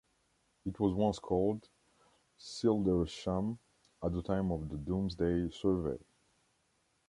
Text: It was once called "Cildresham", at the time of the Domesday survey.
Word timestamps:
It 0.65 0.79
was 0.79 0.95
once 0.95 1.19
called 1.19 1.69
"Cildresham", 2.39 3.59
at 4.03 4.11
the 4.11 4.23
time 4.23 4.51
of 4.51 4.67
the 4.67 4.77
Domesday 4.77 5.47
survey. 5.51 5.99